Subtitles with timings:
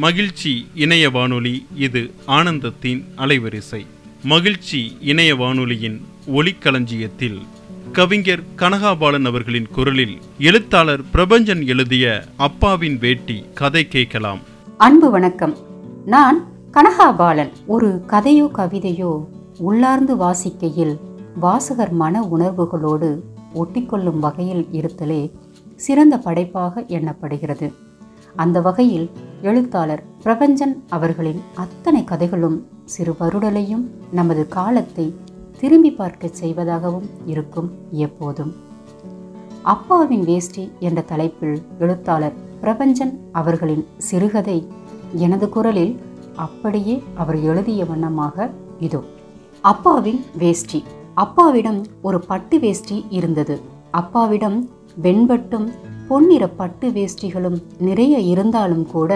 [0.00, 3.86] மகிழ்ச்சி இணைய வானொலி இது ஆனந்தத்தின் அலைவரிசை.
[4.22, 7.38] மகிழ்ச்சி இணைய வானொலியின் ஒளிக்களஞ்சியத்தில்
[7.92, 14.38] கவிஞர் கனகாபாலன் அவர்களின் குரலில் எழுத்தாளர் பிரபஞ்சன் எழுதிய அப்பாவின் வேட்டி கதை கேட்கலாம்.
[14.78, 15.56] அன்பு வணக்கம்.
[16.06, 17.50] நான் கனகாபாலன்.
[17.66, 19.26] ஒரு கதையோ கவிதையோ
[19.58, 20.98] உள்ளார்ந்து வாசிக்கையில்
[21.34, 23.20] வாசகர் மன உணர்வுகளோடு
[23.54, 25.30] ஒட்டிக்கொள்ளும் வகையில் இருத்தலே
[25.76, 27.72] சிறந்த படைப்பாக எண்ணப்படுகிறது.
[28.36, 29.10] அந்த வகையில்
[29.42, 35.14] எழுத்தாளர் பிரபஞ்சன் அவர்களின் அத்தனை கதைகளும் சிறு வருடலையும் நமது காலத்தை
[35.60, 38.54] திரும்பி பார்க்க செய்வதாகவும் இருக்கும் எப்போதும்.
[39.62, 44.68] அப்பாவின் வேஷ்டி என்ற தலைப்பில் எழுத்தாளர் பிரபஞ்சன் அவர்களின் சிறுகதை
[45.14, 46.00] எனது குரலில்
[46.36, 48.50] அப்படியே அவர் எழுதிய வண்ணமாக
[48.80, 49.02] இதோ.
[49.60, 50.84] அப்பாவின் வேஷ்டி.
[51.14, 53.60] அப்பாவிடம் ஒரு பட்டு வேஷ்டி இருந்தது.
[53.90, 54.68] அப்பாவிடம்
[55.02, 55.70] வெண்பட்டும்
[56.10, 59.12] பொன்னிற பட்டு வேஷ்டிகளும் நிறைய இருந்தாலும் கூட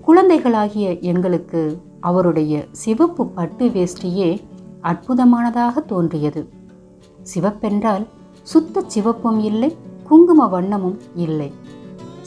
[0.00, 1.62] குழந்தைகளாகிய எங்களுக்கு
[2.00, 2.52] அவருடைய
[2.82, 4.28] சிவப்பு பட்டு வேஷ்டியே
[4.82, 6.42] அற்புதமானதாக தோன்றியது.
[7.34, 8.04] சிவப்பென்றால்
[8.42, 9.70] சுத்த சிவப்பும் இல்லை
[10.08, 11.50] குங்கும வண்ணமும் இல்லை.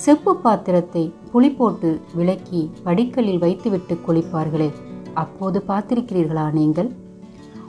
[0.05, 4.69] செப்பு பாத்திரத்தை புளி போட்டு விளக்கி படிக்கலில் வைத்துவிட்டு குளிப்பார்களே
[5.13, 6.89] அப்போது பார்த்திருக்கிறீர்களா நீங்கள்?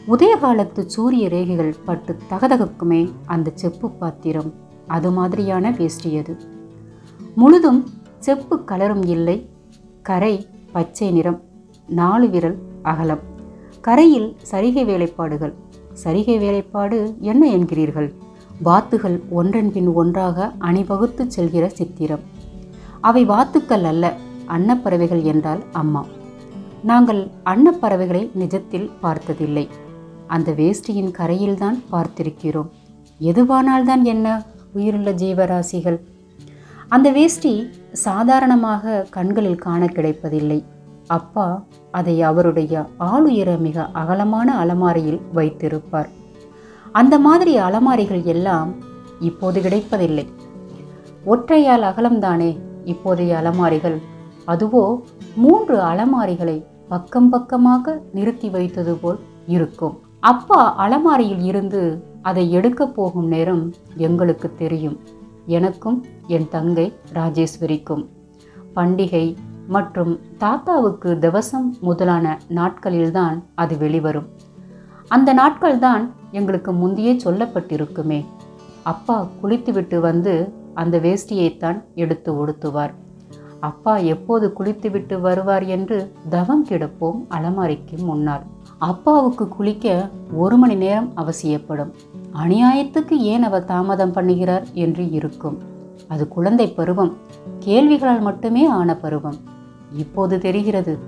[0.08, 4.50] உதயகாலத்து சூரிய ரேகைகள் பட்டு தகதகுக்குமே அந்த செப்பு பாத்திரம்
[4.88, 6.36] அது மாதிரியான வேஷ்டி அது
[7.34, 9.48] முழுதும் செப்பு கலரும் இல்லை.
[10.02, 11.42] கரை பச்சை நிறம்.
[11.88, 13.20] நாலு விரல் அகலம்.
[13.80, 15.54] கரையில் சரிகை வேலைப்பாடுகள்.
[16.04, 18.14] சரிகை வேலைப்பாடு என்ன என்கிறீர்கள்?
[18.62, 22.20] வாத்துகள் ஒன்றன் பின் ஒன்றாக அணிவகுத்து செல்கிற சித்திரம்.
[23.00, 24.16] அவை வாத்துக்கள் அல்ல
[24.48, 26.06] அன்னப்பறவைகள் என்றால் அம்மா.
[26.82, 29.68] நாங்கள் அன்னப்பறவைகளை நிஜத்தில் பார்த்ததில்லை.
[30.26, 32.68] அந்த வேஷ்டியின் கரையில்தான் பார்த்திருக்கிறோம்.
[33.20, 34.44] எதுவானால்தான் என்ன?
[34.78, 35.98] உயிருள்ள ஜீவராசிகள்.
[36.94, 37.52] அந்த வேஷ்டி
[38.06, 40.60] சாதாரணமாக கண்களில் காண கிடைப்பதில்லை.
[41.16, 41.46] அப்பா
[41.98, 42.72] அதை அவருடைய
[43.12, 46.08] ஆளுயர மிக அகலமான அலமாரியில் வைத்திருப்பார்.
[46.92, 48.70] அந்த மாதிரி அலமாரிகள் எல்லாம்
[49.20, 50.26] இப்போது கிடைப்பதில்லை.
[51.26, 52.50] ஒற்றையால் அகலம்தானே
[52.92, 53.98] இப்போதைய அலமாரிகள்.
[54.52, 54.84] அதுவோ
[55.36, 56.56] மூன்று அலமாரிகளை
[56.92, 59.18] பக்கம் பக்கமாக நிறுத்தி வைத்தது போல்
[59.56, 59.96] இருக்கும்.
[60.30, 61.82] அப்பா அலமாரியில் இருந்து
[62.22, 65.00] அதை எடுக்க போகும் நேரம் எங்களுக்கு தெரியும்.
[65.46, 68.06] எனக்கும் என் தங்கை ராஜேஸ்வரிக்கும்.
[68.76, 69.36] பண்டிகை
[69.68, 74.28] மற்றும் தாத்தாவுக்கு தவசம் முதலான நாட்களில்தான் அது வெளிவரும்.
[75.08, 78.24] அந்த நாட்கள்தான் எங்களுக்கு முந்தையே சொல்லப்பட்டிருக்குமே.
[78.82, 82.92] அப்பா குளித்துவிட்டு வந்து அந்த வேஷ்டியைத்தான் எடுத்து ஒடுத்துவார்.
[83.60, 88.42] அப்பா எப்போது குளித்துவிட்டு வருவார் என்று தவம் கிடப்போம் அலமாரிக்கு முன்னால்.
[88.78, 91.92] அப்பாவுக்கு குளிக்க ஒரு மணி நேரம் அவசியப்படும்.
[92.32, 95.58] அநியாயத்துக்கு ஏன் அவர் தாமதம் பண்ணுகிறார் என்று இருக்கும்.
[96.08, 97.16] அது குழந்தை பருவம்.
[97.58, 99.34] கேள்விகளால் மட்டுமே ஆன பருவம்.
[99.96, 100.98] இப்போது தெரிகிறது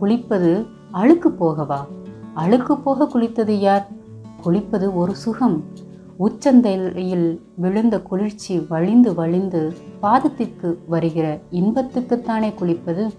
[0.00, 1.78] குளிப்பது அழுக்கு போகவா?
[2.34, 3.88] அழுக்கு போக குளித்தது யார்?
[4.44, 5.64] குளிப்பது ஒரு சுகம்.
[6.18, 13.10] உச்சந்தையில் விழுந்த குளிர்ச்சி வழிந்து வழிந்து பாதத்திற்கு வருகிற இன்பத்துக்குத்தானே குளிப்பது?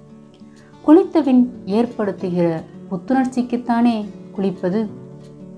[0.87, 4.05] குளித்தவின் ஏற்படுத்துகிற புத்துணர்ச்சிக்குத்தானே
[4.37, 4.87] குளிப்பது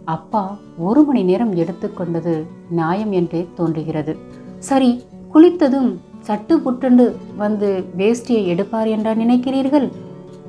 [0.06, 4.18] அப்பா ஒரு மணி நேரம் எடுத்துக்கொண்டது நியாயம் என்றே தோன்றுகிறது.
[4.60, 5.04] சரி
[5.34, 5.96] குளித்ததும்
[6.28, 9.92] சட்டு புட்டண்டு வந்து வேஷ்டியை எடுப்பார் என்றா நினைக்கிறீர்கள்?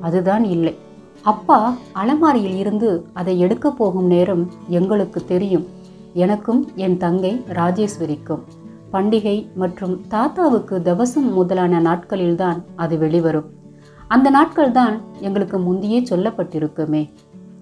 [0.01, 0.75] அதுதான் இல்லை.
[1.21, 5.65] அப்பா அலமாரியில் இருந்து அதை எடுக்க போகும் நேரம் எங்களுக்கு தெரியும்.
[6.13, 8.43] எனக்கும் என் தங்கை ராஜேஸ்வரிக்கும்.
[8.93, 13.49] பண்டிகை மற்றும் தாத்தாவுக்கு தவசம் முதலான நாட்களில்தான் அது வெளிவரும்.
[14.07, 17.09] அந்த நாட்கள்தான் எங்களுக்கு முந்தையே சொல்லப்பட்டிருக்குமே.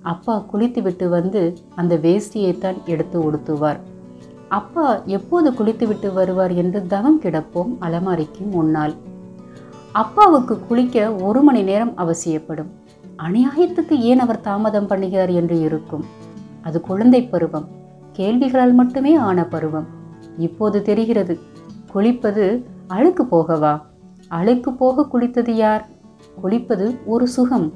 [0.01, 3.79] அப்பா குளித்துவிட்டு வந்து அந்த வேஷ்டியைத்தான் எடுத்து உடுத்துவார்.
[4.49, 8.93] அப்பா எப்போது குளித்துவிட்டு வருவார் என்று தவம் கிடப்போம் அலமாரிக்கு முன்னால்.
[9.91, 12.71] அப்பாவுக்கு குளிக்க ஒரு மணி நேரம் அவசியப்படும்.
[13.17, 16.05] அநியாயத்துக்கு ஏன் அவர் தாமதம் பண்ணுகிறார் என்று இருக்கும்.
[16.61, 17.67] அது குழந்தை பருவம்.
[18.11, 19.85] கேள்விகளால் மட்டுமே ஆன பருவம்.
[20.37, 21.39] இப்போது தெரிகிறது
[21.93, 23.81] குளிப்பது அழுக்கு போகவா?
[24.27, 25.87] அழுக்கு போக குளித்தது யார்?
[26.43, 27.73] குளிப்பது ஒரு சுகம்.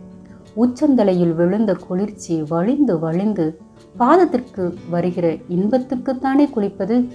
[0.58, 3.60] உச்சந்தலையில் விழுந்த குளிர்ச்சி வழிந்து வழிந்து
[4.00, 7.08] பாதத்திற்கு வருகிற இன்பத்துக்குத்தானே குளிப்பது?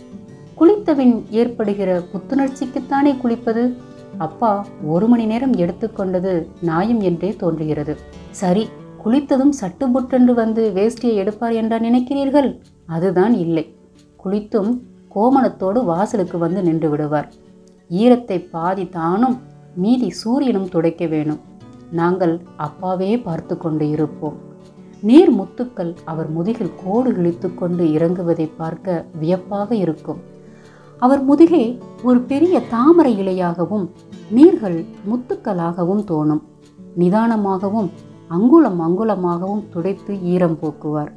[0.59, 3.75] குளித்தவின் ஏற்படுகிற புத்துணர்ச்சிக்குத்தானே குளிப்பது?
[4.19, 7.97] அப்பா ஒரு மணி நேரம் எடுத்துக்கொண்டது நியாயம் என்றே தோன்றுகிறது.
[8.31, 8.69] சரி
[9.05, 12.61] குளித்ததும் சட்டுபுட்டென்று வந்து வேஷ்டியை எடுப்பார் என்றா நினைக்கிறீர்கள்?
[12.87, 13.77] அதுதான் இல்லை.
[14.25, 14.71] குளித்தும்
[15.15, 17.33] கோமணத்தோடு வாசலுக்கு வந்து நின்று விடுவார்.
[17.91, 19.37] ஈரத்தை பாதி தானும்
[19.75, 21.41] மீதி சூரியனும் துடைக்க வேணும்.
[21.91, 24.35] நாங்கள் அப்பாவே பார்த்து கொண்டு இருப்போம்.
[25.01, 30.21] நீர் முத்துக்கள் அவர் முதுகில் கோடு இழுத்து கொண்டு இறங்குவதை பார்க்க வியப்பாக இருக்கும்.
[30.99, 33.89] அவர் முதுகே ஒரு பெரிய தாமரை இலையாகவும்
[34.31, 36.43] நீர்கள் முத்துக்களாகவும் தோணும்.
[36.99, 37.91] நிதானமாகவும்
[38.29, 41.13] அங்குலம் அங்குலமாகவும் துடைத்து ஈரம் போக்குவார்.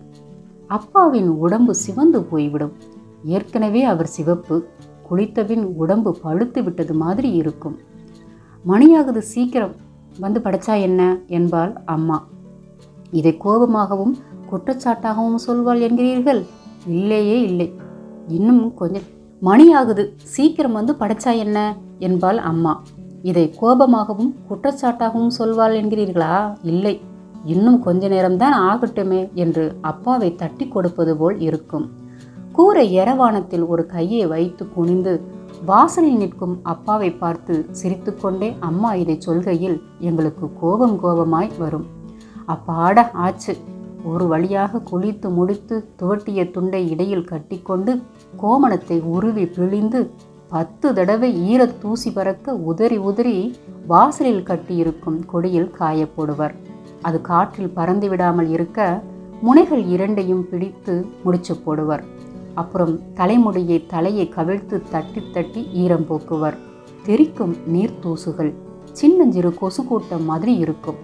[0.67, 2.73] அப்பாவின் உடம்பு சிவந்து போய்விடும்.
[3.23, 4.67] ஏற்கனவே அவர் சிவப்பு
[5.09, 7.77] குளித்தபின் உடம்பு பழுத்து விட்டது மாதிரி இருக்கும்.
[8.67, 9.75] மணியாகுது சீக்கிரம்
[10.19, 11.17] வந்து படைச்சா என்ன?
[11.27, 12.27] என்பாள் அம்மா.
[13.11, 14.11] இதை கோபமாகவும்
[14.51, 16.45] குற்றச்சாட்டாகவும் சொல்வாள் என்கிறீர்கள்?
[16.87, 17.73] இல்லையே இல்லை.
[18.27, 19.01] இன்னும் கொஞ்சம்.
[19.41, 21.77] மணியாகுது சீக்கிரம் வந்து படித்தா என்ன?
[21.99, 22.83] என்பாள் அம்மா.
[23.21, 26.55] இதை கோபமாகவும் குற்றச்சாட்டாகவும் சொல்வாள் என்கிறீர்களா?
[26.61, 27.01] இல்லை.
[27.45, 31.89] இன்னும் கொஞ்ச நேரம்தான் ஆகட்டுமே என்று அப்பாவை தட்டி கொடுப்பது போல் இருக்கும்.
[32.51, 35.21] கூரை எரவானத்தில் ஒரு கையை வைத்து குனிந்து
[35.65, 41.85] வாசலில் நிற்கும் அப்பாவை பார்த்து சிரித்துக்கொண்டே அம்மா இதை சொல்கையில் எங்களுக்கு கோபம் கோபமாய் வரும்.
[42.47, 43.57] அப்பாட ஆச்சு.
[44.03, 48.01] ஒரு வழியாக குளித்து முடித்து துவட்டிய துண்டை இடையில் கட்டிக்கொண்டு
[48.41, 50.11] கோமணத்தை உருவி பிழிந்து
[50.49, 53.55] பத்து தடவை ஈரத் தூசி பறக்க உதறி உதறி
[53.87, 56.53] வாசலில் கட்டியிருக்கும் கொடியில் காயப்போடுவர்.
[57.01, 59.01] அது காற்றில் பறந்து விடாமல் இருக்க
[59.41, 62.03] முனைகள் இரண்டையும் பிடித்து முடிச்சு போடுவர்.
[62.57, 66.57] அப்புறம் தலைமுடியை தலையை கவிழ்த்து தட்டி தட்டி ஈரம் போக்குவர்.
[67.05, 68.53] தெரிக்கும் நீர் தூசுகள்.
[68.91, 70.95] சின்னஞ்சிறு கொசு கூட்டம் மாதிரி இருக்கும்.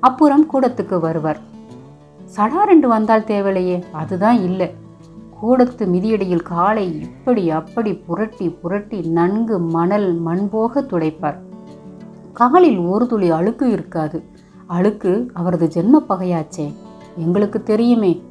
[0.00, 1.40] அப்புறம் கூடத்துக்கு வருவர்.
[2.36, 4.74] சடாரெண்டு வந்தால் தேவையில்லையே அதுதான் இல்லை.
[5.42, 11.38] கூடத்து மிதியடியில் காலை இப்படி அப்படி புரட்டி புரட்டி நன்கு மணல் மண் போக துடைப்பார்.
[12.32, 14.24] காலில் ஒரு துளி அழுக்கு இருக்காது.
[14.66, 16.72] அழுக்கு அவரது ஜென்ம பகையாச்சே.
[17.16, 18.22] எங்களுக்கு தெரியுமே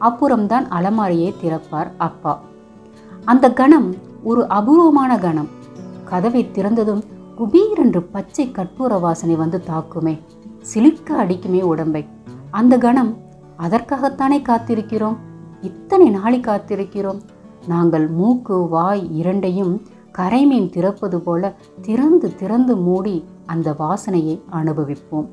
[0.00, 2.40] அப்புறம்தான் அலமாரியை திறப்பார் அப்பா.
[3.24, 5.48] அந்த கணம் ஒரு அபூர்வமான கணம்.
[6.04, 7.02] கதவை திறந்ததும்
[7.38, 10.18] குபீரென்று பச்சை கற்பூர வாசனை வந்து தாக்குமே.
[10.74, 12.06] சிலிர்க்க அடிக்குமே உடம்பை.
[12.50, 13.16] அந்த கணம்
[13.58, 15.16] அதற்காகத்தானே காத்திருக்கிறோம்?
[15.60, 17.20] இத்தனை நாளை காத்திருக்கிறோம்?
[17.66, 19.82] நாங்கள் மூக்கு வாய் இரண்டையும்
[20.18, 25.28] கரைமீன் திறப்பது போல திறந்து திறந்து மூடி அந்த வாசனையை அனுபவிப்போம்.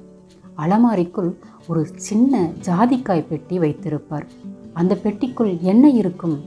[0.57, 1.35] அலமாரிக்குள்
[1.67, 4.27] ஒரு சின்ன ஜாதிக்காய் பெட்டி வைத்திருப்பார்.
[4.79, 6.37] அந்த பெட்டிக்குள் என்ன இருக்கும்?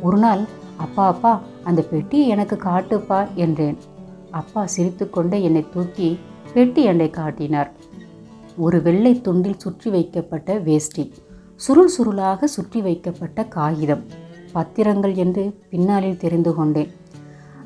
[0.00, 0.42] ஒரு நாள்
[0.76, 1.32] அப்பா அப்பா
[1.64, 3.76] அந்த பெட்டியை எனக்கு காட்டுப்பா என்றேன்.
[4.40, 6.08] அப்பா சிரித்துக்கொண்டே என்னை தூக்கி
[6.54, 7.70] பெட்டி என்னை காட்டினார்.
[8.56, 11.04] ஒரு வெள்ளை துண்டில் சுற்றி வைக்கப்பட்ட வேஷ்டி
[11.56, 14.02] சுருள் சுருளாக சுற்றி வைக்கப்பட்ட காகிதம்
[14.54, 16.90] பத்திரங்கள் என்று பின்னாளில் தெரிந்து கொண்டேன்.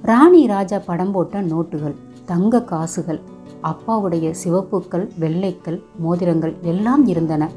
[0.03, 3.21] ராணி ராஜா படம் போட்ட நோட்டுகள் தங்க காசுகள்
[3.63, 7.49] அப்பாவுடைய சிவப்புக்கள் வெள்ளைக்கள் மோதிரங்கள் எல்லாம் இருந்தன.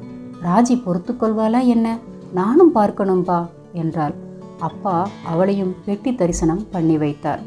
[0.44, 1.88] ராஜி பொறுத்துக்கொள்வாளா என்ன?
[2.34, 4.14] நானும் பார்க்கணும்பா என்றாள்.
[4.60, 7.40] அப்பா அவளையும் பெட்டி தரிசனம் பண்ணி வைத்தார்.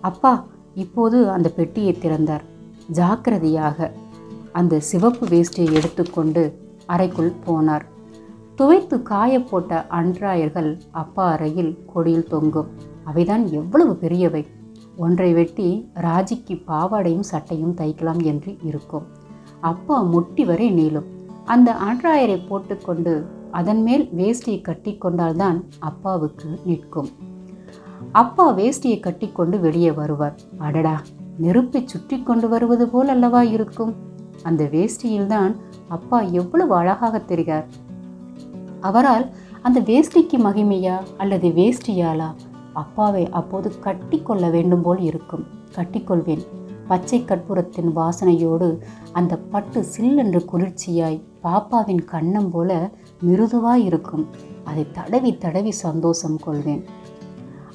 [0.00, 0.44] அப்பா
[0.74, 2.44] இப்போது அந்த பெட்டியை திறந்தார்.
[2.86, 3.92] ஜாக்கிரதையாக.
[4.52, 7.82] அந்த சிவப்பு வேஷ்டியை எடுத்துக்கொண்டு அறைக்குள் போனார்.
[8.56, 12.68] துவைத்து காய போட்ட அன்றாயர்கள் அப்பா அறையில் கொடியில் தொங்கும்.
[13.06, 14.46] அவைதான் எவ்வளவு பெரியவை.
[14.96, 19.06] ஒன்றை வெட்டி ராஜிக்கு பாவாடையும் சட்டையும் தைக்கலாம் என்று இருக்கும்.
[19.60, 21.04] அப்பா முட்டி வரை நீளும்.
[21.44, 23.26] அந்த அன்றாயரை போட்டுக்கொண்டு
[23.60, 27.10] அதன் மேல் வேஷ்டியை கட்டி கொண்டால்தான் அப்பாவுக்கு நிற்கும்.
[28.12, 30.38] அப்பா வேஷ்டியை கட்டிக்கொண்டு வெளியே வருவார்.
[30.58, 30.96] அடடா
[31.38, 33.92] நெருப்பை சுற்றி கொண்டு வருவது போல் அல்லவா இருக்கும்?
[34.42, 35.52] அந்த வேஷ்டியில்தான்
[35.88, 37.68] அப்பா எவ்வளவு அழகாக தெரிகிறார்.
[38.80, 39.26] அவரால்
[39.62, 42.30] அந்த வேஷ்டிக்கு மகிமையா அல்லது வேஷ்டியாலா?
[42.72, 45.46] அப்பாவை அப்போது கட்டி கொள்ள வேண்டும் போல் இருக்கும்.
[45.74, 46.44] கட்டிக்கொள்வேன்
[46.88, 48.68] பச்சை கற்பூரத்தின் வாசனையோடு
[49.12, 52.72] அந்த பட்டு சில்லென்று குளிர்ச்சியாய் பாப்பாவின் கண்ணம் போல
[53.26, 54.24] மிருதுவாக இருக்கும்.
[54.64, 56.82] அதை தடவி தடவி சந்தோஷம் கொள்வேன்.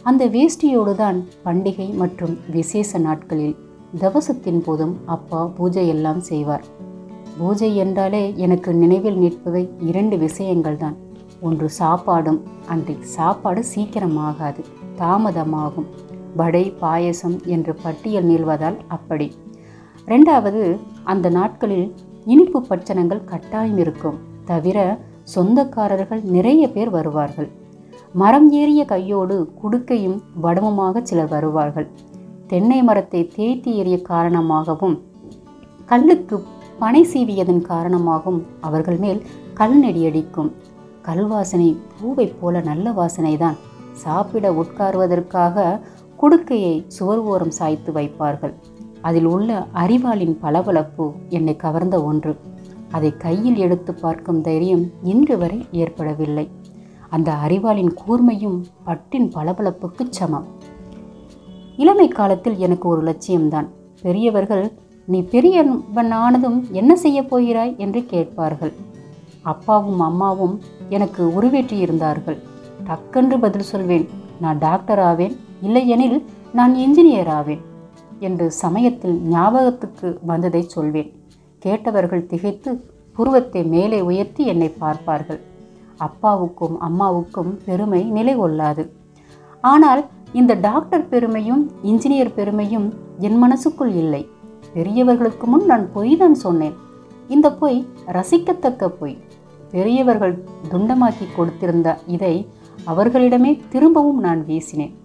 [0.04, 3.56] அந்த வேஷ்டியோடு தான் பண்டிகை மற்றும் விசேஷ நாட்களில்
[4.02, 6.66] தவசத்தின் போதும் அப்பா பூஜை எல்லாம் செய்வார்.
[7.38, 10.98] பூஜை என்றாலே எனக்கு நினைவில் நிற்பவை இரண்டு விஷயங்கள் தான்
[11.42, 14.64] ஒன்று சாப்பாடும் அன்றைக்கு சாப்பாடு சீக்கிரமாகாது
[15.02, 15.90] தாமதமாகும்
[16.36, 19.28] வடை பாயசம் என்று பட்டியல் நீள்வதால் அப்படி.
[20.08, 20.64] ரெண்டாவது
[21.04, 21.88] அந்த நாட்களில்
[22.26, 24.18] இனிப்பு பட்சணங்கள் கட்டாயம் இருக்கும்.
[24.46, 24.78] தவிர
[25.36, 27.50] சொந்தக்காரர்கள் நிறைய பேர் வருவார்கள்.
[28.14, 31.88] மரம் ஏறிய கையோடு குடுக்கையும் வடமுமாக சிலர் வருவார்கள்.
[32.48, 35.02] தென்னை மரத்தை தேய்த்தி ஏறிய காரணமாகவும்
[35.86, 36.44] கல்லுக்கு
[36.80, 39.22] பனை சீவியதன் காரணமாகவும் அவர்கள் மேல்
[39.54, 40.52] கல் நெடியடிக்கும்
[41.06, 43.58] கல்வாசனை பூவைப் போல நல்ல வாசனைதான்.
[43.92, 45.80] சாப்பிட உட்காருவதற்காக
[46.22, 48.54] குடுக்கையை சுவர் ஓரம் சாய்த்து வைப்பார்கள்.
[49.02, 52.36] அதில் உள்ள அறிவாளின் பளபளப்பு என்னை கவர்ந்த ஒன்று.
[52.92, 56.50] அதை கையில் எடுத்து பார்க்கும் தைரியம் இன்று வரை ஏற்படவில்லை.
[57.10, 60.48] அந்த அறிவாளின் கூர்மையும் பட்டின் பளபளப்புக்கு சமம்.
[61.78, 63.68] இளமை காலத்தில் எனக்கு ஒரு லட்சியம்தான்.
[64.02, 64.72] பெரியவர்கள்
[65.06, 67.76] நீ பெரியவன் ஆனதும் என்ன செய்ய போகிறாய்?
[67.78, 68.74] என்று கேட்பார்கள்.
[69.42, 72.38] அப்பாவும் அம்மாவும் எனக்கு உருவேற்றியிருந்தார்கள்
[72.86, 74.10] டக்கென்று பதில் சொல்வேன்.
[74.42, 75.36] நான் டாக்டர் ஆவேன்.
[75.62, 77.62] இல்லையெனில் நான் இன்ஜினியர் ஆவேன்
[78.20, 81.19] என்று சமயத்தில் ஞாபகத்துக்கு வந்ததை சொல்வேன்.
[81.66, 82.72] கேட்டவர்கள் திகைத்து
[83.18, 85.40] புருவத்தை மேலே உயர்த்தி என்னை பார்ப்பார்கள்.
[86.06, 88.84] அப்பாவுக்கும் அம்மாவுக்கும் பெருமை நிலை கொள்ளாது
[89.72, 90.02] ஆனால்
[90.40, 92.88] இந்த டாக்டர் பெருமையும் இன்ஜினியர் பெருமையும்
[93.28, 94.22] என் மனசுக்குள் இல்லை.
[94.76, 96.78] பெரியவர்களுக்கு முன் நான் பொய் தான் சொன்னேன்.
[97.36, 97.80] இந்த பொய்
[98.18, 99.18] ரசிக்கத்தக்க பொய்.
[99.74, 100.36] பெரியவர்கள்
[100.72, 102.34] துண்டமாக்கி கொடுத்திருந்த இதை
[102.92, 104.96] அவர்களிடமே திரும்பவும் நான் வீசினேன்.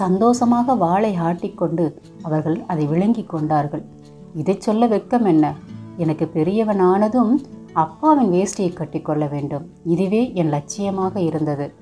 [0.00, 1.84] சந்தோஷமாக வாளை ஆட்டிக்கொண்டு
[2.26, 3.84] அவர்கள் அதை விளங்கி கொண்டார்கள்.
[4.34, 5.54] இதை சொல்ல வெட்கம் என்ன?
[5.96, 7.34] எனக்கு பெரியவனானதும்
[7.72, 9.70] அப்பாவின் வேஷ்டியை கட்டிக்கொள்ள வேண்டும்.
[9.84, 11.74] இதுவே என் லட்சியமாக இருந்தது.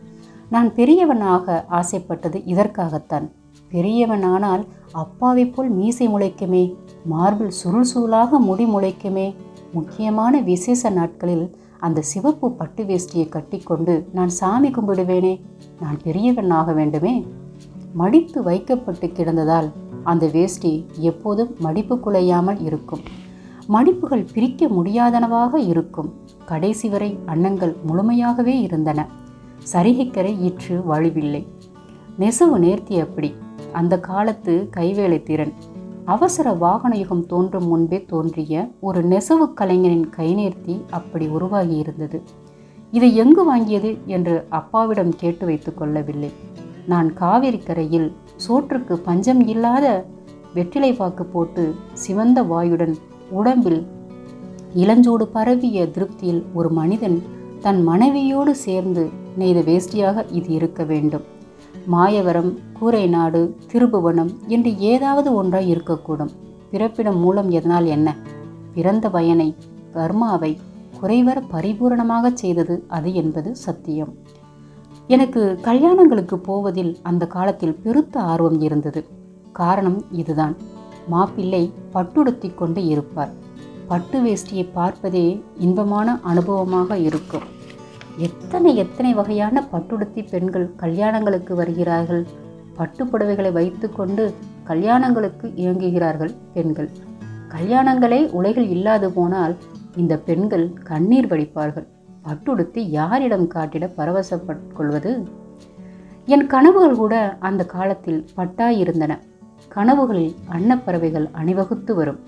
[0.50, 3.30] நான் பெரியவனாக ஆசைப்பட்டது இதற்காகத்தான்.
[3.70, 6.74] பெரியவனானால் அப்பாவைப் போல் மீசை முளைக்குமே
[7.04, 9.34] மார்பிள் சுருள் சுருளாக முடி முளைக்குமே.
[9.72, 15.40] முக்கியமான விசேஷ நாட்களில் அந்த சிவப்பு பட்டு வேஷ்டியை கட்டிக்கொண்டு நான் சாமி கும்பிடுவேனே.
[15.80, 17.26] நான் பெரியவன் ஆக வேண்டுமே.
[17.92, 19.72] மடித்து வைக்கப்பட்டு கிடந்ததால்
[20.04, 23.00] அந்த வேஷ்டி எப்போதும் மடிப்பு குலையாமல் இருக்கும்.
[23.68, 26.12] மடிப்புகள் பிரிக்க முடியாதனவாக இருக்கும்.
[26.46, 29.08] கடைசி வரை அன்னங்கள் முழுமையாகவே இருந்தன.
[29.72, 31.46] சரிகைக்கரை இற்று வழுவில்லை.
[32.18, 33.34] நெசவு நேர்த்தி அப்படி.
[33.72, 35.52] அந்த காலத்து கைவேலை திறன்.
[36.04, 42.22] அவசர வாகன யுகம் தோன்றும் முன்பே தோன்றிய ஒரு நெசவு கலைஞனின் கைநேர்த்தி அப்படி உருவாகி இருந்தது.
[42.90, 46.30] இதை எங்கு வாங்கியது என்று அப்பாவிடம் கேட்டு வைத்துக் கொள்ளவில்லை.
[46.86, 50.06] நான் காவிரி கரையில் சோற்றுக்கு பஞ்சம் இல்லாத
[50.54, 52.94] வெற்றிலை வாக்கு போட்டு சிவந்த வாயுடன்
[53.30, 53.86] உடம்பில்
[54.74, 57.22] இளஞ்சூடு பரவிய திருப்தியில் ஒரு மனிதன்
[57.60, 61.22] தன் மனைவியோடு சேர்ந்து நெய்த வேஷ்டியாக இது இருக்க வேண்டும்.
[61.86, 66.30] மாயவரம் கூரை நாடு திருபுவனம் என்று ஏதாவது ஒன்றாய் இருக்கக்கூடும்.
[66.70, 68.16] பிறப்பிடம் மூலம் எதனால் என்ன?
[68.74, 69.56] பிறந்த பயனை
[69.94, 70.56] கர்மாவை
[71.02, 74.14] குறைவர பரிபூரணமாக செய்தது அது என்பது சத்தியம்.
[75.06, 79.06] எனக்கு கல்யாணங்களுக்கு போவதில் அந்த காலத்தில் பெருத்த ஆர்வம் இருந்தது.
[79.52, 80.56] காரணம் இதுதான்.
[81.08, 83.30] மாப்பிள்ளை பட்டுடுத்தி கொண்டு இருப்பார்.
[83.88, 87.42] பட்டு வேஷ்டியை பார்ப்பதே இன்பமான அனுபவமாக இருக்கும்.
[88.16, 92.26] எத்தனை எத்தனை வகையான பட்டுடுத்தி பெண்கள் கல்யாணங்களுக்கு வருகிறார்கள்?
[92.74, 94.34] பட்டு புடவைகளை வைத்துக்கொண்டு
[94.66, 96.90] கல்யாணங்களுக்கு இயங்குகிறார்கள் பெண்கள்.
[97.48, 99.56] கல்யாணங்களே உலகில் இல்லாது போனால்
[99.96, 101.86] இந்த பெண்கள் கண்ணீர் வடிப்பார்கள்.
[102.24, 105.26] பட்டுடுத்தி யாரிடம் காட்டிட பரவசப்பட்கொள்வது
[106.26, 109.18] என் கனவுகள் கூட அந்த காலத்தில் பட்டாயிருந்தன.
[109.68, 112.20] கனவுகளில் அன்னப்பறவைகள் அணிவகுத்து வரும்.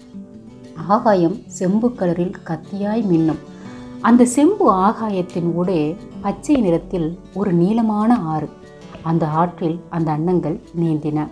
[0.89, 3.39] ஆகாயம் செம்பு கலரில் கத்தியாய் மின்னும்.
[4.01, 8.49] அந்த செம்பு ஆகாயத்தின் ஊடே பச்சை நிறத்தில் ஒரு நீளமான ஆறு.
[9.03, 11.29] அந்த ஆற்றில் அந்த அன்னங்கள் நீந்தின.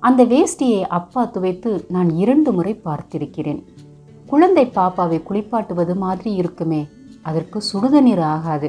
[0.00, 3.64] அந்த வேஷ்டியை அப்பா துவைத்து நான் இரண்டு முறை பார்த்திருக்கிறேன்.
[4.26, 6.88] குழந்தை பாப்பாவை குளிப்பாட்டுவது மாதிரி இருக்குமே.
[7.28, 8.68] அதற்கு சுடுதண்ணீர் ஆகாது.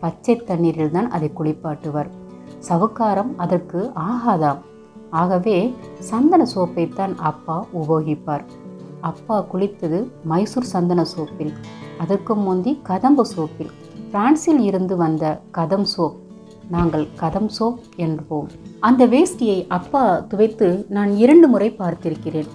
[0.00, 2.10] பச்சை தண்ணீரில் தான் அதை குளிப்பாட்டுவார்.
[2.68, 4.60] சவுக்காரம் அதற்கு ஆகாதாம்.
[5.20, 5.56] ஆகவே
[6.10, 8.44] சந்தன சோப்பைத்தான் அப்பா உபயோகிப்பார்
[9.00, 11.52] அப்பா குளித்தது மைசூர் சந்தன சோப்பில்
[11.98, 13.72] அதற்கு முந்தி கதம்பு சோப்பில்.
[14.10, 15.24] பிரான்சில் இருந்து வந்த
[15.58, 16.16] கதம் சோப்
[16.70, 18.48] நாங்கள் கதம் சோப் என்போம்.
[18.80, 22.50] அந்த வேஷ்டியை அப்பா துவைத்து நான் இரண்டு முறை பார்த்திருக்கிறேன்.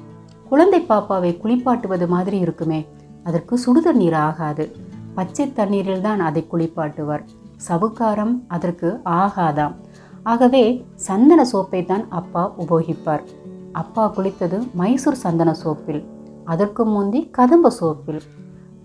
[0.50, 2.80] குழந்தை பாப்பாவை குளிப்பாட்டுவது மாதிரி இருக்குமே
[3.24, 4.66] அதற்கு சுடுதண்ணீர் ஆகாது.
[5.14, 7.24] பச்சை தண்ணீரில் தான் அதை குளிப்பாட்டுவர்.
[7.68, 9.76] சவுக்காரம் அதற்கு ஆகாதாம்.
[10.24, 13.24] ஆகவே சந்தன சோப்பை தான் அப்பா உபயோகிப்பார்.
[13.72, 16.06] அப்பா குளித்தது மைசூர் சந்தன சோப்பில்
[16.44, 18.22] அதற்கு முந்தி கதம்ப சோப்பில்.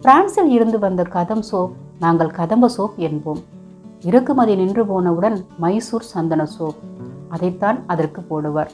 [0.00, 3.40] பிரான்சில் இருந்து வந்த கதம் சோப் நாங்கள் கதம்ப சோப் என்போம்.
[4.00, 6.80] இறக்குமதி நின்று போனவுடன் மைசூர் சந்தன சோப்
[7.28, 8.73] அதைத்தான் அதற்கு போடுவார்.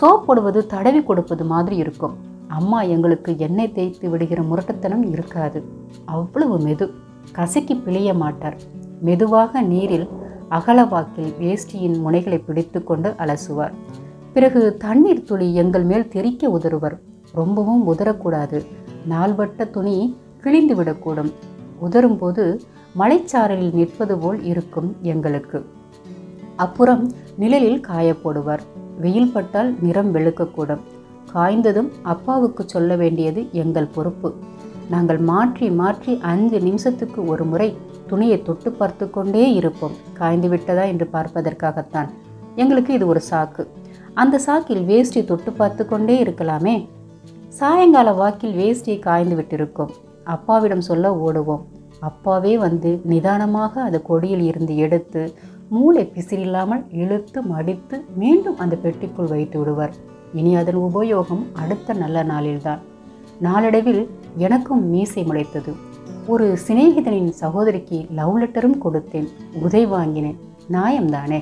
[0.00, 2.14] சோப் போடுவது தடவி கொடுப்பது மாதிரி இருக்கும்.
[2.48, 5.64] அம்மா எங்களுக்கு எண்ணெய் தேய்த்து விடுகிற முரட்டுத்தனம் இருக்காது.
[6.04, 6.90] அவ்வளவு மெது.
[7.32, 8.56] கசக்கி பிழிய மாட்டார்.
[9.00, 10.08] மெதுவாக நீரில்
[10.50, 13.72] அகலவாக்கில் வேஷ்டியின் முனைகளை பிடித்து கொண்டு அலசுவார்.
[14.32, 16.98] பிறகு தண்ணீர் துளி எங்கள் மேல் தெறிக்க உதறுவர்.
[17.32, 18.64] ரொம்பவும் உதறக்கூடாது.
[19.10, 21.32] நாள்வட்ட துணி கிழிந்து விடக்கூடும்.
[21.82, 22.58] உதரும்போது
[22.98, 25.66] மலைச்சாரலில் நிற்பது போல் இருக்கும் எங்களுக்கு.
[26.56, 28.58] அப்புறம் நிழலில் காய போடுவார்
[29.00, 30.80] வெயில் பட்டால் நிறம் வெளுக்கக்கூடும்.
[31.34, 34.30] காய்ந்ததும் அப்பாவுக்கு சொல்ல வேண்டியது எங்கள் பொறுப்பு.
[34.90, 37.68] நாங்கள் மாற்றி மாற்றி அஞ்சு நிமிஷத்துக்கு ஒரு முறை
[38.08, 39.94] துணியை தொட்டு பார்த்து கொண்டே இருப்போம்.
[40.12, 42.10] காய்ந்து விட்டதா என்று பார்ப்பதற்காகத்தான்.
[42.56, 43.62] எங்களுக்கு இது ஒரு சாக்கு.
[44.14, 46.76] அந்த சாக்கில் வேஷ்டி தொட்டு பார்த்து கொண்டே இருக்கலாமே.
[47.48, 49.92] சாயங்கால வாக்கில் வேஷ்டியை காய்ந்து விட்டிருக்கும்.
[50.34, 51.64] அப்பாவிடம் சொல்ல ஓடுவோம்.
[52.00, 55.22] அப்பாவே வந்து நிதானமாக அந்த கொடியில் இருந்து எடுத்து
[55.68, 59.94] மூளை பிசிறில்லாமல் இழுத்து மடித்து மீண்டும் அந்த பெட்டிக்குள் வைத்து விடுவார்.
[60.34, 62.78] இனி அதன் உபயோகம் அடுத்த நல்ல நாளில்தான்.
[63.40, 64.02] நாளடைவில்
[64.36, 65.72] எனக்கும் மீசை முளைத்தது.
[66.26, 69.28] ஒரு சிநேகிதனின் சகோதரிக்கு லவ் லெட்டரும் கொடுத்தேன்.
[69.62, 70.38] உதை வாங்கினேன்.
[70.72, 71.40] நியாயம்தானே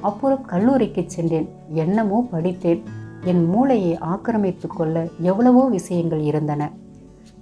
[0.00, 1.48] அப்புறம் கல்லூரிக்கு சென்றேன்.
[1.72, 2.82] என்னமோ படித்தேன்.
[3.24, 6.70] என் மூளையை ஆக்கிரமித்து கொள்ள எவ்வளவோ விஷயங்கள் இருந்தன.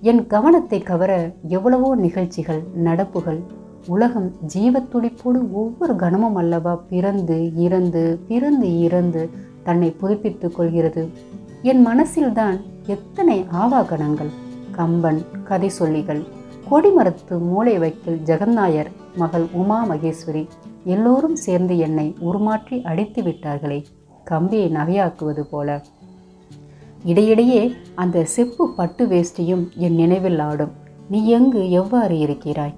[0.01, 1.13] என் கவனத்தை கவர
[1.49, 3.41] எவ்வளவோ நிகழ்ச்சிகள் நடப்புகள்
[3.87, 9.23] உலகம் ஜீவத்துடிப்போடு ஒவ்வொரு கணமும் அல்லவா பிறந்து இறந்து பிறந்து இறந்து
[9.65, 11.11] தன்னை புதுப்பித்துக் கொள்கிறது.
[11.63, 14.31] என் மனசில்தான் எத்தனை ஆவாகனங்கள்
[14.71, 16.23] கம்பன் கதை சொல்லிகள்
[16.71, 20.49] கொடிமரத்து மூளை வைக்கில் ஜெகநாயர் மகள் உமா மகேஸ்வரி
[20.85, 23.85] எல்லோரும் சேர்ந்து என்னை உருமாற்றி அடித்து விட்டார்களே
[24.25, 25.83] கம்பியை நகையாக்குவது போல.
[27.05, 30.73] இடையிடையே அந்த செப்பு பட்டு வேஷ்டியும் என் நினைவில் ஆடும்.
[31.09, 32.75] நீ எங்கு எவ்வாறு இருக்கிறாய்?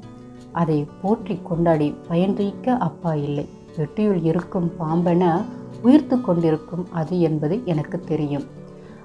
[0.53, 3.49] அதை போற்றி கொண்டாடி பயன் துய்க்க அப்பா இல்லை.
[3.77, 5.43] வெட்டியுள் இருக்கும் பாம்பென
[5.85, 8.45] உயிர்த்து கொண்டிருக்கும் அது என்பது எனக்கு தெரியும்.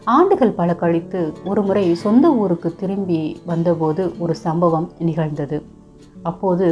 [0.04, 5.58] ஆண்டுகள் பல கழித்து ஒரு முறை சொந்த ஊருக்கு திரும்பி வந்தபோது ஒரு சம்பவம் நிகழ்ந்தது.
[6.24, 6.66] அப்போது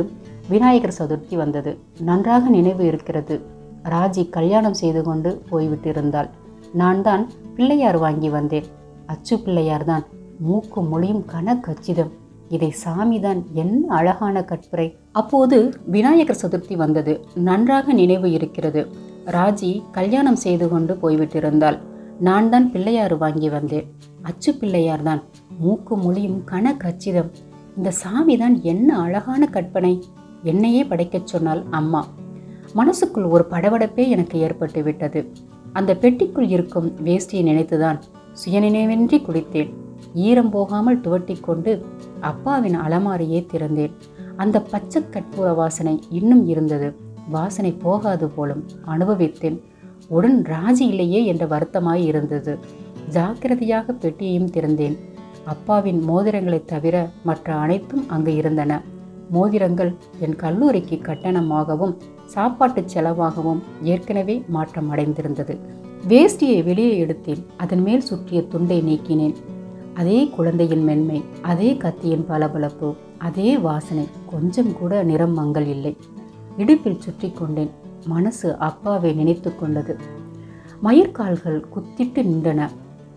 [0.49, 1.71] விநாயகர் சதுர்த்தி வந்தது.
[1.99, 3.35] நன்றாக நினைவு இருக்கிறது.
[3.83, 6.29] ராஜி கல்யாணம் செய்து கொண்டு போய்விட்டிருந்தாள்.
[6.73, 7.23] நான் தான்
[7.55, 8.67] பிள்ளையார் வாங்கி வந்தேன்.
[9.05, 10.05] அச்சு பிள்ளையார் தான்
[10.39, 12.11] மூக்கு மொழியும் கன கச்சிதம்.
[12.49, 14.87] இதை சாமிதான் என்ன அழகான கற்பரை.
[15.11, 17.13] அப்போது விநாயகர் சதுர்த்தி வந்தது.
[17.35, 18.81] நன்றாக நினைவு இருக்கிறது.
[19.27, 21.77] ராஜி கல்யாணம் செய்து கொண்டு போய்விட்டிருந்தாள்.
[22.19, 23.88] நான் தான் பிள்ளையார் வாங்கி வந்தேன்.
[24.22, 25.24] அச்சு பிள்ளையார் தான்.
[25.60, 27.31] மூக்கு மொழியும் கன கச்சிதம்
[27.77, 30.03] இந்த சாமி தான் என்ன அழகான கற்பனை.
[30.43, 32.07] என்னையே படைக்கச் சொன்னால் அம்மா.
[32.74, 35.31] மனசுக்குள் ஒரு படபடப்பே எனக்கு ஏற்பட்டு விட்டது.
[35.74, 38.00] அந்த பெட்டிக்குள் இருக்கும் வேஷ்டியை நினைத்துதான்
[38.46, 39.74] சுயநினைவின்றி குளித்தேன்
[40.13, 41.86] ஈரம் போகாமல் துவட்டி கொண்டு
[42.19, 43.93] அப்பாவின் அலமாரியே திறந்தேன்.
[44.36, 47.05] அந்த பச்சை கற்பூர வாசனை இன்னும் இருந்தது.
[47.29, 49.62] வாசனை போகாது போலும் அனுபவித்தேன்.
[50.07, 52.60] உடன் ராஜி இல்லையே என்ற வருத்தமாய் இருந்தது.
[53.10, 54.98] ஜாக்கிரதையாக பெட்டியையும் திறந்தேன்.
[55.46, 58.81] அப்பாவின் மோதிரங்களைத் தவிர மற்ற அனைத்தும் அங்கு இருந்தன.
[59.29, 65.57] மோதிரங்கள் என் கல்லூரிக்கு கட்டணமாகவும் சாப்பாட்டு செலவாகவும் ஏற்கனவே மாற்றம் அடைந்திருந்தது.
[66.07, 67.46] வேஷ்டியை வெளியே எடுத்தேன்.
[67.57, 69.36] அதன் மேல் சுற்றிய துண்டை நீக்கினேன்.
[69.93, 75.97] அதே குழந்தையின் மென்மை அதே கத்தியின் பளபளப்பு அதே வாசனை கொஞ்சம் கூட நிறம் மங்கள் இல்லை.
[76.58, 77.70] இடுப்பில் சுற்றி கொண்டேன்.
[78.06, 79.96] மனசு அப்பாவை நினைத்து கொண்டது.
[80.84, 82.70] மயிர்கால்கள் குத்திட்டு நின்றன.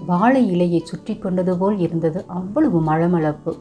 [0.07, 3.53] வாழை இலையை சுற்றி கொண்டது போல் இருந்தது அவ்வளவு மழமளப்பு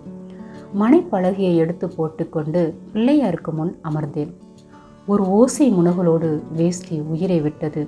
[0.80, 2.62] மனைப்பலகையை எடுத்து போட்டுக்கொண்டு
[2.94, 4.32] பிள்ளையாருக்கு முன் அமர்ந்தேன்.
[5.06, 7.88] ஒரு ஓசை முனகளோடு வேஷ்டி உயிரை விட்டது.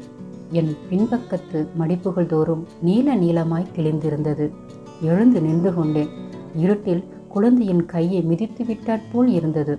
[0.52, 4.48] என் பின்பக்கத்து மடிப்புகள் தோறும் நீல நீளமாய் கிழிந்திருந்தது.
[5.02, 6.10] எழுந்து நின்று கொண்டேன்.
[6.56, 9.76] இருட்டில் குழந்தையின் கையை மிதித்து விட்டாற் போல் இருந்தது.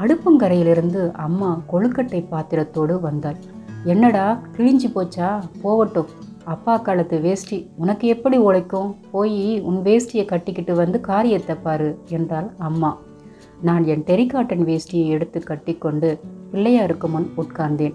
[0.00, 3.38] அடுப்பங்கரையிலிருந்து அம்மா கொழுக்கட்டை பாத்திரத்தோடு வந்தாள்.
[3.84, 5.28] என்னடா கிழிஞ்சு போச்சா?
[5.62, 6.10] போகட்டும்.
[6.44, 8.96] அப்பா காலத்து வேஷ்டி உனக்கு எப்படி உழைக்கும்?
[9.10, 12.98] போய் உன் வேஷ்டியை கட்டிக்கிட்டு வந்து காரியத்தை பாரு என்றாள் அம்மா.
[13.62, 16.20] நான் என் டெரிகாட்டன் வேஷ்டியை எடுத்து கட்டிக்கொண்டு
[16.52, 17.94] பிள்ளையாருக்கு முன் உட்கார்ந்தேன்.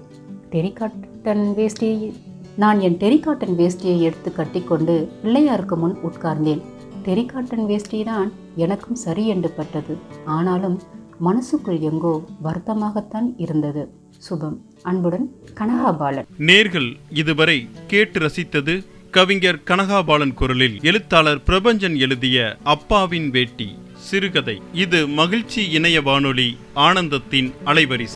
[0.51, 2.13] டெரிகாட்டன் வேஷ்டி?
[2.55, 6.61] நான் என் டெரிகாட்டன் வேஷ்டியை எடுத்து கட்டிக்கொண்டு பிள்ளையாருக்கு முன் உட்கார்ந்தேன்.
[7.05, 9.97] டெரிகாட்டன் வேஷ்டி தான் எனக்கும் சரி என்று பட்டது.
[10.25, 10.79] ஆனாலும்
[11.19, 13.89] மனசுக்குள் எங்கோ வருத்தமாகத்தான் இருந்தது.
[14.17, 14.57] சுபம்.
[14.81, 16.25] அன்புடன் கனகாபாலன்.
[16.39, 23.77] நேர்கள் இதுவரை கேட்டு ரசித்தது கவிஞர் கனகாபாலன் குரலில் எழுத்தாளர் பிரபஞ்சன் எழுதிய அப்பாவின் வேட்டி.
[23.93, 24.61] சிறுகதை.
[24.73, 28.13] இது மகிழ்ச்சி இணைய வானொலி ஆனந்தத்தின் அலைவரிசை.